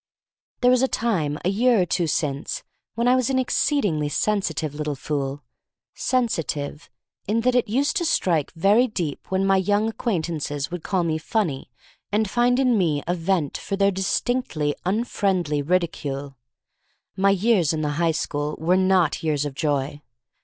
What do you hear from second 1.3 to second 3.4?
a year or two since, when I was an